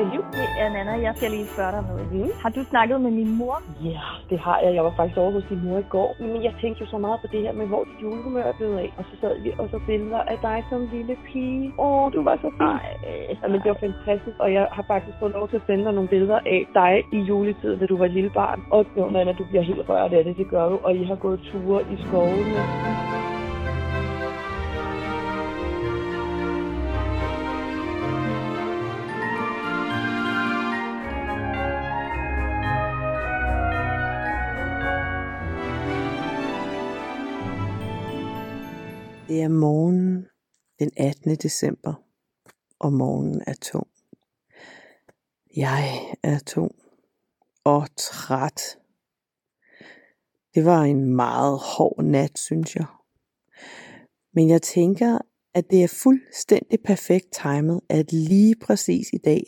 det 0.00 0.08
liv. 0.12 0.22
Det 0.40 0.48
er 0.62 0.68
Nana. 0.74 0.92
Jeg 1.06 1.12
skal 1.16 1.30
lige 1.36 1.46
spørge 1.54 1.72
dig 1.76 1.82
noget. 1.90 2.06
Mm. 2.12 2.30
Har 2.42 2.50
du 2.56 2.62
snakket 2.72 3.00
med 3.06 3.12
min 3.20 3.30
mor? 3.40 3.56
Ja, 3.92 4.06
det 4.30 4.38
har 4.46 4.58
jeg. 4.64 4.70
Jeg 4.74 4.84
var 4.84 4.94
faktisk 4.96 5.18
over 5.22 5.32
hos 5.36 5.44
din 5.50 5.60
mor 5.64 5.78
i 5.78 5.88
går. 5.96 6.10
Men 6.20 6.42
jeg 6.46 6.54
tænkte 6.60 6.78
jo 6.84 6.86
så 6.94 6.98
meget 6.98 7.18
på 7.22 7.26
det 7.32 7.40
her 7.44 7.52
med, 7.52 7.66
hvor 7.66 7.82
dit 7.88 7.98
julehumør 8.02 8.44
er 8.52 8.56
blevet 8.58 8.78
af. 8.84 8.90
Og 8.98 9.04
så 9.08 9.14
sad 9.20 9.34
vi 9.42 9.50
og 9.58 9.68
så 9.72 9.78
billeder 9.86 10.22
af 10.32 10.38
dig 10.42 10.58
som 10.70 10.88
lille 10.92 11.16
pige. 11.26 11.72
Åh, 11.78 12.12
du 12.14 12.22
var 12.28 12.36
så 12.36 12.50
fin. 12.58 12.66
Ej, 12.66 12.86
Ja, 13.42 13.48
men 13.48 13.58
det 13.62 13.68
var 13.72 13.80
fantastisk, 13.88 14.36
og 14.38 14.52
jeg 14.52 14.68
har 14.72 14.84
faktisk 14.92 15.16
fået 15.20 15.32
lov 15.32 15.48
til 15.48 15.56
at 15.56 15.62
sende 15.66 15.84
dig 15.84 15.92
nogle 15.92 16.08
billeder 16.08 16.38
af 16.46 16.62
dig 16.74 16.94
i 17.12 17.18
juletiden, 17.18 17.78
da 17.80 17.86
du 17.86 17.96
var 17.96 18.04
et 18.04 18.10
lille 18.18 18.30
barn. 18.30 18.60
Og 18.70 18.86
jo, 18.96 19.08
Nana, 19.10 19.32
du 19.32 19.44
bliver 19.50 19.62
helt 19.62 19.88
rørt 19.88 20.12
af 20.12 20.24
det, 20.24 20.36
det 20.36 20.50
gør 20.50 20.68
du, 20.68 20.78
og 20.82 20.94
I 20.94 21.04
har 21.04 21.14
gået 21.14 21.40
ture 21.40 21.82
i 21.82 21.96
skovene. 22.06 22.62
Det 39.30 39.42
er 39.42 39.48
morgen 39.48 40.26
den 40.78 40.90
18. 40.96 41.36
december, 41.36 41.94
og 42.78 42.92
morgenen 42.92 43.42
er 43.46 43.54
tung. 43.62 43.86
Jeg 45.56 46.14
er 46.22 46.38
tung 46.38 46.74
og 47.64 47.88
træt. 47.96 48.78
Det 50.54 50.64
var 50.64 50.82
en 50.82 51.16
meget 51.16 51.58
hård 51.58 52.04
nat, 52.04 52.38
synes 52.38 52.76
jeg. 52.76 52.86
Men 54.34 54.48
jeg 54.48 54.62
tænker, 54.62 55.18
at 55.54 55.70
det 55.70 55.82
er 55.82 55.98
fuldstændig 56.02 56.78
perfekt 56.84 57.26
timet, 57.42 57.80
at 57.88 58.12
lige 58.12 58.54
præcis 58.62 59.08
i 59.12 59.18
dag 59.18 59.42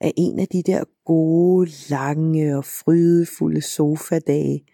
er 0.00 0.12
en 0.16 0.38
af 0.38 0.48
de 0.48 0.62
der 0.62 0.84
gode, 1.04 1.70
lange 1.90 2.56
og 2.56 2.64
frydefulde 2.64 3.62
sofadage. 3.62 4.64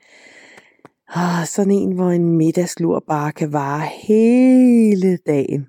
Ah, 1.15 1.47
sådan 1.47 1.71
en, 1.71 1.93
hvor 1.93 2.11
en 2.11 2.37
middagslur 2.37 3.05
bare 3.07 3.33
kan 3.33 3.53
vare 3.53 3.89
hele 4.03 5.17
dagen. 5.17 5.67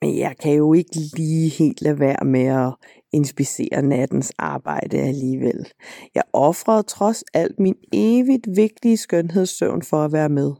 Men 0.00 0.18
jeg 0.18 0.36
kan 0.40 0.52
jo 0.52 0.72
ikke 0.72 0.96
lige 1.16 1.48
helt 1.48 1.82
lade 1.82 1.98
være 1.98 2.24
med 2.24 2.46
at 2.46 2.74
inspicere 3.12 3.82
nattens 3.82 4.32
arbejde 4.38 4.98
alligevel. 4.98 5.72
Jeg 6.14 6.22
offrede 6.32 6.82
trods 6.82 7.24
alt 7.34 7.58
min 7.58 7.76
evigt 7.92 8.46
vigtige 8.56 8.96
skønhedssøvn 8.96 9.82
for 9.82 10.04
at 10.04 10.12
være 10.12 10.28
med. 10.28 10.52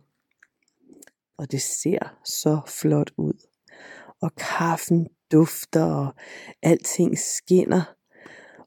Og 1.38 1.52
det 1.52 1.62
ser 1.62 2.18
så 2.24 2.60
flot 2.66 3.10
ud. 3.16 3.46
Og 4.20 4.34
kaffen 4.34 5.06
dufter, 5.32 5.84
og 5.84 6.14
alting 6.62 7.18
skinner. 7.18 7.94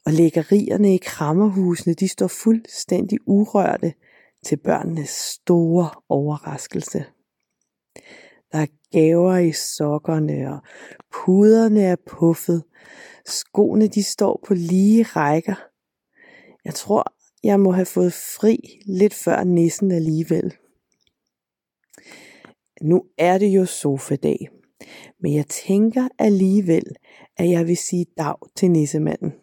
Og 0.05 0.13
lækkerierne 0.13 0.95
i 0.95 0.97
krammerhusene, 0.97 1.93
de 1.93 2.07
står 2.07 2.27
fuldstændig 2.27 3.19
urørte 3.27 3.93
til 4.45 4.57
børnenes 4.57 5.09
store 5.09 5.89
overraskelse. 6.09 7.05
Der 8.51 8.57
er 8.57 8.67
gaver 8.91 9.37
i 9.37 9.51
sokkerne, 9.51 10.53
og 10.53 10.59
puderne 11.13 11.81
er 11.81 11.95
puffet. 12.07 12.63
Skoene 13.25 13.87
de 13.87 14.03
står 14.03 14.43
på 14.47 14.53
lige 14.53 15.03
rækker. 15.03 15.55
Jeg 16.65 16.73
tror, 16.73 17.13
jeg 17.43 17.59
må 17.59 17.71
have 17.71 17.85
fået 17.85 18.13
fri 18.13 18.81
lidt 18.85 19.13
før 19.13 19.43
nissen 19.43 19.91
alligevel. 19.91 20.55
Nu 22.81 23.03
er 23.17 23.37
det 23.37 23.47
jo 23.47 23.65
sofadag, 23.65 24.49
men 25.19 25.35
jeg 25.35 25.47
tænker 25.47 26.07
alligevel, 26.19 26.95
at 27.37 27.49
jeg 27.49 27.67
vil 27.67 27.77
sige 27.77 28.05
dag 28.17 28.35
til 28.55 28.71
nissemanden. 28.71 29.33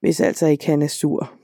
Hvis 0.00 0.20
altså 0.20 0.46
ikke 0.46 0.66
han 0.66 0.82
er 0.82 0.86
sur. 0.86 1.39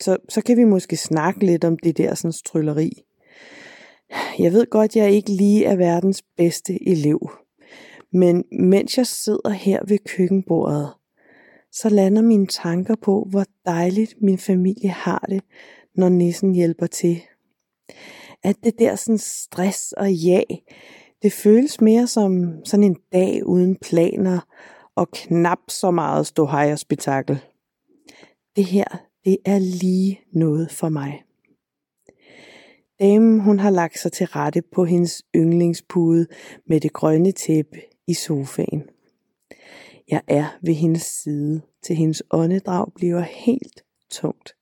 Så, 0.00 0.16
så 0.28 0.42
kan 0.42 0.56
vi 0.56 0.64
måske 0.64 0.96
snakke 0.96 1.46
lidt 1.46 1.64
om 1.64 1.78
det 1.78 1.98
der 1.98 2.14
sådan 2.14 2.32
trylleri. 2.46 3.04
Jeg 4.38 4.52
ved 4.52 4.66
godt, 4.70 4.96
jeg 4.96 5.10
ikke 5.10 5.30
lige 5.30 5.64
er 5.64 5.76
verdens 5.76 6.22
bedste 6.36 6.88
elev. 6.88 7.30
Men 8.12 8.44
mens 8.52 8.98
jeg 8.98 9.06
sidder 9.06 9.50
her 9.50 9.80
ved 9.88 9.98
køkkenbordet, 9.98 10.88
så 11.72 11.88
lander 11.88 12.22
mine 12.22 12.46
tanker 12.46 12.94
på, 13.02 13.26
hvor 13.30 13.44
dejligt 13.66 14.14
min 14.22 14.38
familie 14.38 14.90
har 14.90 15.26
det, 15.28 15.42
når 15.94 16.08
nissen 16.08 16.54
hjælper 16.54 16.86
til. 16.86 17.22
At 18.42 18.56
det 18.64 18.78
der 18.78 18.94
sådan 18.94 19.18
stress 19.18 19.92
og 19.92 20.12
ja, 20.12 20.40
det 21.22 21.32
føles 21.32 21.80
mere 21.80 22.06
som 22.06 22.64
sådan 22.64 22.84
en 22.84 22.96
dag 23.12 23.46
uden 23.46 23.76
planer 23.76 24.40
og 24.96 25.10
knap 25.10 25.58
så 25.68 25.90
meget 25.90 26.26
ståhej 26.26 26.72
og 26.72 26.78
spektakel. 26.78 27.40
Det 28.56 28.64
her, 28.64 29.09
det 29.24 29.36
er 29.44 29.58
lige 29.58 30.20
noget 30.32 30.70
for 30.70 30.88
mig. 30.88 31.22
Damen, 33.00 33.40
hun 33.40 33.58
har 33.58 33.70
lagt 33.70 33.98
sig 33.98 34.12
til 34.12 34.26
rette 34.26 34.62
på 34.62 34.84
hendes 34.84 35.22
yndlingspude 35.36 36.26
med 36.66 36.80
det 36.80 36.92
grønne 36.92 37.32
tæppe 37.32 37.80
i 38.06 38.14
sofaen. 38.14 38.82
Jeg 40.08 40.22
er 40.28 40.58
ved 40.62 40.74
hendes 40.74 41.02
side, 41.02 41.60
til 41.82 41.96
hendes 41.96 42.22
åndedrag 42.30 42.92
bliver 42.94 43.20
helt 43.20 43.84
tungt. 44.10 44.54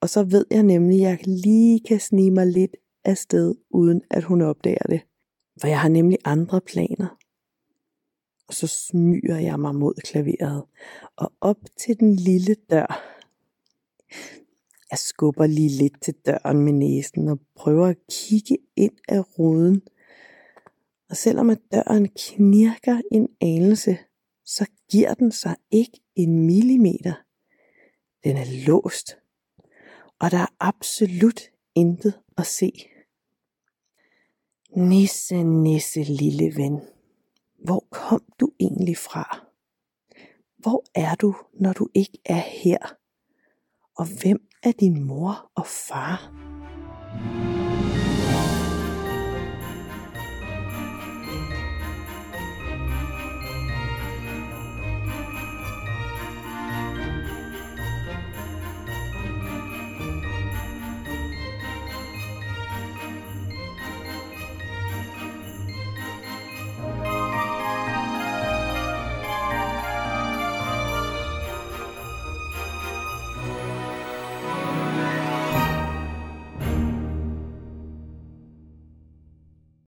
Og 0.00 0.08
så 0.08 0.24
ved 0.24 0.46
jeg 0.50 0.62
nemlig, 0.62 0.96
at 0.96 1.02
jeg 1.02 1.18
lige 1.26 1.80
kan 1.88 2.00
snige 2.00 2.30
mig 2.30 2.46
lidt 2.46 2.76
afsted, 3.04 3.54
uden 3.70 4.02
at 4.10 4.24
hun 4.24 4.40
opdager 4.40 4.86
det. 4.88 5.00
For 5.60 5.68
jeg 5.68 5.80
har 5.80 5.88
nemlig 5.88 6.18
andre 6.24 6.60
planer. 6.60 7.16
Og 8.48 8.54
så 8.54 8.66
smyger 8.66 9.38
jeg 9.38 9.60
mig 9.60 9.74
mod 9.74 9.94
klaveret 9.94 10.64
og 11.16 11.32
op 11.40 11.58
til 11.78 12.00
den 12.00 12.16
lille 12.16 12.56
dør. 12.70 13.09
Jeg 14.90 14.98
skubber 14.98 15.46
lige 15.46 15.68
lidt 15.68 16.02
til 16.02 16.14
døren 16.26 16.58
med 16.58 16.72
næsen 16.72 17.28
og 17.28 17.40
prøver 17.54 17.86
at 17.86 17.96
kigge 18.10 18.58
ind 18.76 18.96
af 19.08 19.38
ruden. 19.38 19.82
Og 21.10 21.16
selvom 21.16 21.50
at 21.50 21.60
døren 21.72 22.08
knirker 22.08 23.00
en 23.12 23.28
anelse, 23.40 23.98
så 24.44 24.66
giver 24.90 25.14
den 25.14 25.32
sig 25.32 25.56
ikke 25.70 26.00
en 26.16 26.46
millimeter. 26.46 27.14
Den 28.24 28.36
er 28.36 28.66
låst, 28.66 29.16
og 30.18 30.30
der 30.30 30.38
er 30.38 30.54
absolut 30.60 31.40
intet 31.74 32.20
at 32.38 32.46
se. 32.46 32.72
Nisse, 34.76 35.42
nisse, 35.42 36.02
lille 36.02 36.56
ven. 36.56 36.80
Hvor 37.64 37.86
kom 37.90 38.24
du 38.40 38.50
egentlig 38.60 38.96
fra? 38.96 39.46
Hvor 40.56 40.84
er 40.94 41.14
du, 41.14 41.34
når 41.54 41.72
du 41.72 41.88
ikke 41.94 42.18
er 42.24 42.42
her? 42.62 42.99
Og 44.00 44.06
hvem 44.20 44.38
er 44.62 44.72
din 44.72 45.04
mor 45.04 45.50
og 45.56 45.66
far? 45.66 46.49